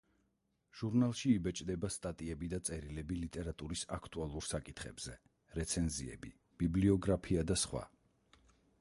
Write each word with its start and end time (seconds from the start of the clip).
ჟურნალში 0.77 1.33
იბეჭდება 1.39 1.91
სტატიები 1.95 2.49
და 2.55 2.59
წერილები 2.69 3.19
ლიტერატურის 3.25 3.85
აქტუალურ 3.99 4.49
საკითხებზე, 4.53 5.17
რეცენზიები, 5.61 6.35
ბიბლიოგრაფია 6.63 7.49
და 7.53 7.63
სხვა. 7.67 7.89